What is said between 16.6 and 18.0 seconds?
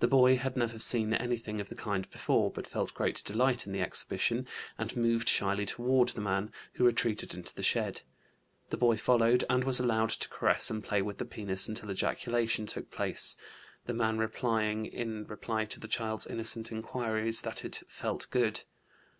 inquiries, that it